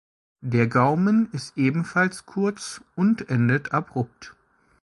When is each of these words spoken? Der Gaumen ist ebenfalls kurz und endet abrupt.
Der 0.41 0.65
Gaumen 0.65 1.29
ist 1.31 1.55
ebenfalls 1.59 2.25
kurz 2.25 2.81
und 2.95 3.29
endet 3.29 3.71
abrupt. 3.71 4.33